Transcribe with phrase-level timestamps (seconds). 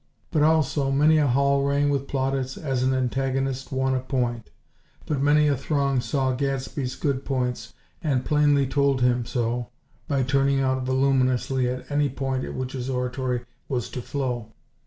[0.31, 4.49] But, also, many a hall rang with plaudits as an antagonist won a point;
[5.05, 9.69] but many a throng saw Gadsby's good points, and plainly told him so
[10.07, 14.47] by turning out voluminously at any point at which his oratory was to flow.